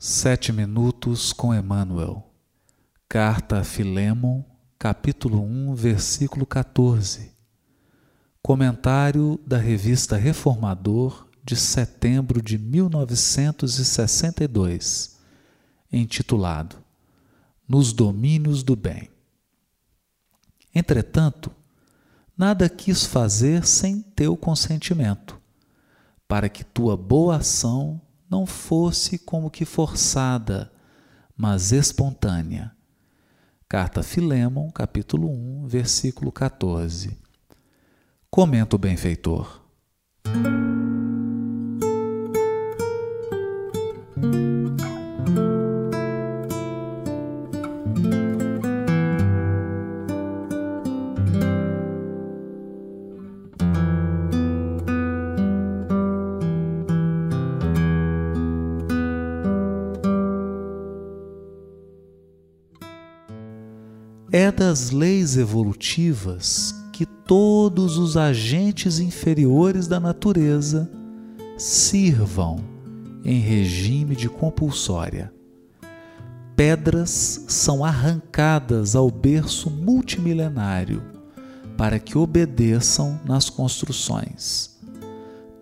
Sete 0.00 0.52
minutos 0.52 1.32
com 1.32 1.52
Emmanuel. 1.52 2.24
Carta 3.08 3.58
a 3.58 3.64
Filemon, 3.64 4.44
capítulo 4.78 5.42
1, 5.42 5.74
versículo 5.74 6.46
14. 6.46 7.32
Comentário 8.40 9.40
da 9.44 9.58
Revista 9.58 10.16
Reformador 10.16 11.26
de 11.42 11.56
setembro 11.56 12.40
de 12.40 12.58
1962, 12.58 15.18
intitulado 15.92 16.76
Nos 17.68 17.92
Domínios 17.92 18.62
do 18.62 18.76
Bem. 18.76 19.10
Entretanto, 20.72 21.50
nada 22.36 22.68
quis 22.68 23.04
fazer 23.04 23.66
sem 23.66 24.00
teu 24.00 24.36
consentimento, 24.36 25.40
para 26.28 26.48
que 26.48 26.62
tua 26.62 26.96
boa 26.96 27.38
ação 27.38 28.00
não 28.30 28.46
fosse 28.46 29.18
como 29.18 29.50
que 29.50 29.64
forçada, 29.64 30.70
mas 31.36 31.72
espontânea. 31.72 32.72
Carta 33.68 34.00
a 34.00 34.02
Filemon, 34.02 34.70
capítulo 34.70 35.28
1, 35.30 35.66
versículo 35.66 36.32
14. 36.32 37.18
Comenta 38.30 38.76
o 38.76 38.78
benfeitor. 38.78 39.62
É 64.48 64.50
das 64.50 64.90
leis 64.90 65.36
evolutivas 65.36 66.74
que 66.90 67.04
todos 67.04 67.98
os 67.98 68.16
agentes 68.16 68.98
inferiores 68.98 69.86
da 69.86 70.00
natureza 70.00 70.90
sirvam 71.58 72.58
em 73.22 73.40
regime 73.40 74.16
de 74.16 74.26
compulsória. 74.26 75.30
Pedras 76.56 77.44
são 77.46 77.84
arrancadas 77.84 78.96
ao 78.96 79.10
berço 79.10 79.68
multimilenário 79.68 81.02
para 81.76 81.98
que 81.98 82.16
obedeçam 82.16 83.20
nas 83.26 83.50
construções. 83.50 84.78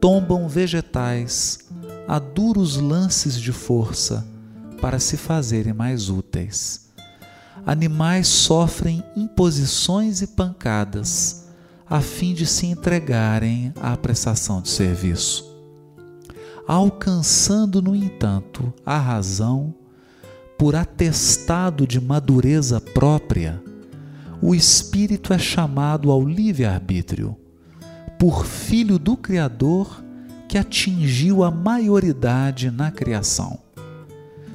Tombam 0.00 0.48
vegetais 0.48 1.70
a 2.08 2.18
duros 2.18 2.78
lances 2.78 3.40
de 3.40 3.52
força 3.52 4.26
para 4.80 4.98
se 4.98 5.16
fazerem 5.16 5.72
mais 5.72 6.08
úteis 6.08 6.82
animais 7.64 8.26
sofrem 8.28 9.02
imposições 9.16 10.20
e 10.22 10.26
pancadas 10.26 11.42
a 11.88 12.00
fim 12.00 12.32
de 12.32 12.46
se 12.46 12.66
entregarem 12.66 13.72
à 13.80 13.96
prestação 13.96 14.62
de 14.62 14.70
serviço. 14.70 15.50
Alcançando, 16.66 17.82
no 17.82 17.94
entanto, 17.94 18.72
a 18.86 18.96
razão, 18.96 19.74
por 20.58 20.74
atestado 20.74 21.86
de 21.86 22.00
madureza 22.00 22.80
própria, 22.80 23.62
o 24.40 24.54
espírito 24.54 25.32
é 25.32 25.38
chamado 25.38 26.10
ao 26.10 26.26
livre-arbítrio, 26.26 27.36
por 28.18 28.46
filho 28.46 28.98
do 28.98 29.16
Criador 29.16 30.02
que 30.48 30.56
atingiu 30.56 31.44
a 31.44 31.50
maioridade 31.50 32.70
na 32.70 32.90
criação. 32.90 33.58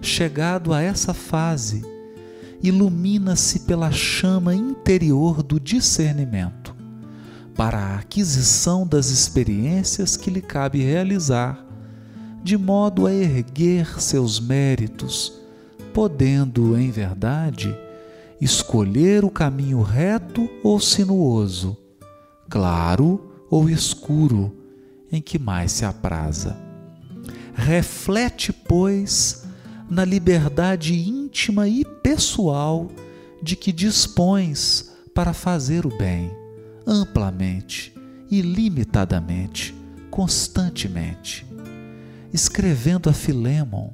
Chegado 0.00 0.72
a 0.72 0.80
essa 0.80 1.12
fase, 1.12 1.84
ilumina-se 2.62 3.60
pela 3.60 3.90
chama 3.90 4.54
interior 4.54 5.42
do 5.42 5.60
discernimento, 5.60 6.74
para 7.54 7.78
a 7.78 7.98
aquisição 7.98 8.86
das 8.86 9.08
experiências 9.08 10.16
que 10.16 10.30
lhe 10.30 10.42
cabe 10.42 10.82
realizar, 10.82 11.64
de 12.42 12.56
modo 12.56 13.06
a 13.06 13.12
erguer 13.12 14.00
seus 14.00 14.38
méritos, 14.38 15.40
podendo, 15.92 16.78
em 16.78 16.90
verdade, 16.90 17.74
escolher 18.40 19.24
o 19.24 19.30
caminho 19.30 19.80
reto 19.80 20.48
ou 20.62 20.78
sinuoso, 20.78 21.76
claro 22.48 23.32
ou 23.50 23.70
escuro, 23.70 24.54
em 25.10 25.22
que 25.22 25.38
mais 25.38 25.72
se 25.72 25.84
apraza. 25.84 26.56
Reflete, 27.54 28.52
pois, 28.52 29.45
na 29.88 30.04
liberdade 30.04 30.94
íntima 30.94 31.68
e 31.68 31.84
pessoal 32.02 32.90
de 33.42 33.54
que 33.54 33.72
dispões 33.72 34.90
para 35.14 35.32
fazer 35.32 35.86
o 35.86 35.96
bem, 35.96 36.30
amplamente, 36.86 37.94
ilimitadamente, 38.30 39.74
constantemente. 40.10 41.46
Escrevendo 42.32 43.08
a 43.08 43.12
Filemon, 43.12 43.90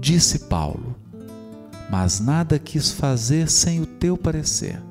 disse 0.00 0.40
Paulo: 0.40 0.96
Mas 1.90 2.20
nada 2.20 2.58
quis 2.58 2.90
fazer 2.90 3.48
sem 3.48 3.80
o 3.80 3.86
teu 3.86 4.16
parecer, 4.16 4.82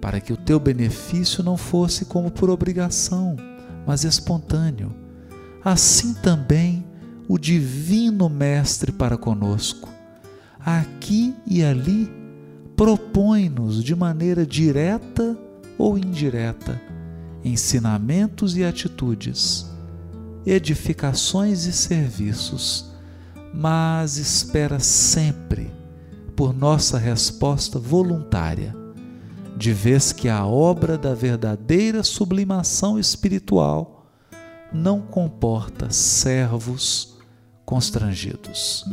para 0.00 0.20
que 0.20 0.32
o 0.32 0.36
teu 0.36 0.60
benefício 0.60 1.42
não 1.42 1.56
fosse 1.56 2.04
como 2.04 2.30
por 2.30 2.50
obrigação, 2.50 3.36
mas 3.86 4.04
espontâneo. 4.04 4.94
Assim 5.64 6.14
também 6.14 6.84
o 7.28 7.38
Divino 7.38 8.28
Mestre 8.28 8.92
para 8.92 9.16
conosco. 9.16 9.88
Aqui 10.60 11.34
e 11.46 11.62
ali, 11.62 12.10
propõe-nos 12.76 13.82
de 13.82 13.94
maneira 13.94 14.44
direta 14.44 15.36
ou 15.78 15.96
indireta 15.96 16.80
ensinamentos 17.46 18.56
e 18.56 18.64
atitudes, 18.64 19.66
edificações 20.44 21.64
e 21.64 21.72
serviços, 21.72 22.90
mas 23.54 24.16
espera 24.16 24.80
sempre 24.80 25.70
por 26.34 26.52
nossa 26.52 26.98
resposta 26.98 27.78
voluntária, 27.78 28.74
de 29.56 29.72
vez 29.72 30.12
que 30.12 30.28
a 30.28 30.44
obra 30.44 30.98
da 30.98 31.14
verdadeira 31.14 32.02
sublimação 32.02 32.98
espiritual 32.98 34.10
não 34.72 35.00
comporta 35.00 35.88
servos 35.90 37.15
constrangidos. 37.66 38.84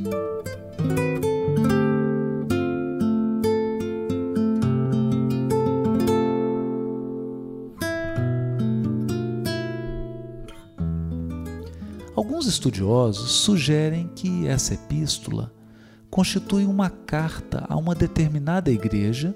Alguns 12.15 12.47
estudiosos 12.47 13.31
sugerem 13.31 14.09
que 14.15 14.47
essa 14.47 14.73
epístola 14.73 15.53
constitui 16.09 16.65
uma 16.65 16.89
carta 16.89 17.65
a 17.69 17.77
uma 17.77 17.93
determinada 17.93 18.71
igreja 18.71 19.35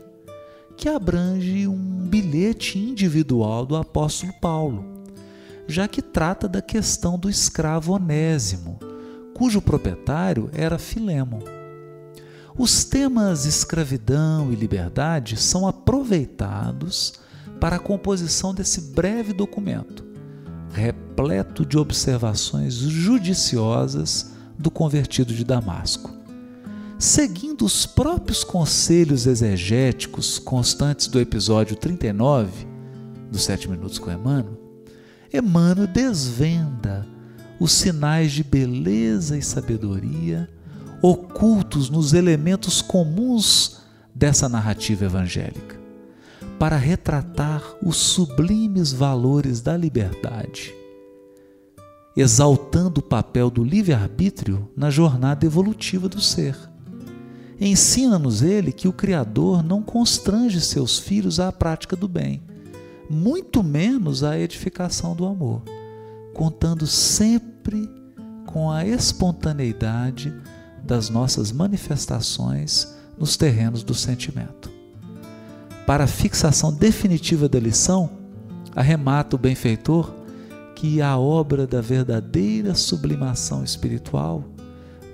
que 0.76 0.90
abrange 0.90 1.68
um 1.68 2.08
bilhete 2.08 2.78
individual 2.78 3.66
do 3.66 3.76
apóstolo 3.76 4.34
Paulo, 4.42 5.04
já 5.68 5.88
que 5.88 6.02
trata 6.02 6.48
da 6.48 6.62
questão 6.62 7.18
do 7.18 7.30
escravo 7.30 7.94
Onésimo, 7.94 8.80
cujo 9.38 9.62
proprietário 9.62 10.50
era 10.52 10.80
Filemon. 10.80 11.42
Os 12.58 12.84
temas 12.84 13.46
escravidão 13.46 14.52
e 14.52 14.56
liberdade 14.56 15.38
são 15.38 15.68
aproveitados 15.68 17.14
para 17.60 17.76
a 17.76 17.80
composição 17.80 18.52
desse 18.52 18.82
breve 18.96 19.34
documento, 19.34 20.04
repleto 20.72 21.64
de 21.64 21.78
observações 21.78 22.74
judiciosas 22.74 24.32
do 24.58 24.72
convertido 24.72 25.32
de 25.32 25.44
Damasco. 25.44 26.12
Seguindo 26.98 27.64
os 27.64 27.86
próprios 27.86 28.44
conselhos 28.44 29.28
exegéticos 29.28 30.40
constantes 30.40 31.06
do 31.06 31.20
episódio 31.20 31.76
39 31.76 32.68
dos 33.32 33.44
Sete 33.44 33.70
Minutos 33.70 34.00
com 34.00 34.12
Emmanuel, 34.12 34.60
Emmanuel 35.32 35.86
desvenda 35.86 37.06
os 37.60 37.72
sinais 37.72 38.32
de 38.32 38.44
beleza 38.44 39.38
e 39.38 39.42
sabedoria 39.42 40.50
ocultos 41.02 41.90
nos 41.90 42.14
elementos 42.14 42.82
comuns 42.82 43.80
dessa 44.14 44.50
narrativa 44.50 45.06
evangélica, 45.06 45.80
para 46.58 46.76
retratar 46.76 47.64
os 47.84 47.98
sublimes 47.98 48.92
valores 48.92 49.62
da 49.62 49.78
liberdade, 49.78 50.74
exaltando 52.16 53.00
o 53.00 53.04
papel 53.04 53.52
do 53.52 53.64
livre-arbítrio 53.64 54.68
na 54.76 54.90
jornada 54.90 55.46
evolutiva 55.46 56.10
do 56.10 56.20
ser. 56.20 56.58
Ensina-nos 57.60 58.42
ele 58.42 58.72
que 58.72 58.88
o 58.88 58.94
Criador 58.94 59.64
não 59.64 59.84
constrange 59.84 60.62
seus 60.62 60.98
filhos 60.98 61.40
à 61.40 61.52
prática 61.52 61.96
do 61.96 62.08
bem, 62.08 62.42
muito 63.10 63.64
menos 63.64 64.24
à 64.24 64.38
edificação 64.38 65.16
do 65.16 65.26
amor 65.26 65.62
contando 66.38 66.86
sempre 66.86 67.90
com 68.46 68.72
a 68.72 68.86
espontaneidade 68.86 70.32
das 70.84 71.10
nossas 71.10 71.52
manifestações 71.52 72.96
nos 73.18 73.36
terrenos 73.36 73.84
do 73.84 73.96
sentimento. 73.96 74.72
Para 75.88 76.04
a 76.04 76.08
fixação 76.08 76.72
definitiva 76.72 77.50
da 77.50 77.60
lição, 77.60 78.12
arremata 78.76 79.36
o 79.36 79.40
benfeitor 79.40 80.14
que 80.76 81.02
a 81.02 81.18
obra 81.18 81.66
da 81.66 81.82
verdadeira 81.82 82.76
sublimação 82.76 83.64
espiritual 83.64 84.44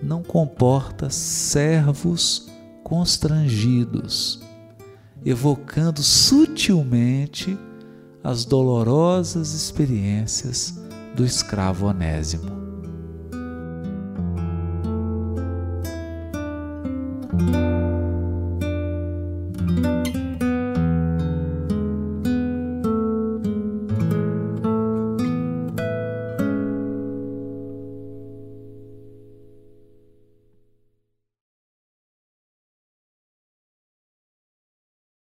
não 0.01 0.21
comporta 0.21 1.09
servos 1.09 2.49
constrangidos, 2.83 4.41
evocando 5.23 6.03
sutilmente 6.03 7.57
as 8.21 8.43
dolorosas 8.43 9.53
experiências 9.53 10.82
do 11.15 11.25
escravo 11.25 11.87
Onésimo. 11.87 12.63
Música 17.33 17.72